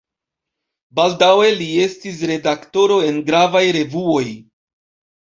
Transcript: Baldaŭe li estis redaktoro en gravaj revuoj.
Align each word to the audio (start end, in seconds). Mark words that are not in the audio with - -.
Baldaŭe 0.99 1.49
li 1.59 1.67
estis 1.83 2.23
redaktoro 2.31 2.97
en 3.11 3.21
gravaj 3.29 3.63
revuoj. 3.79 4.25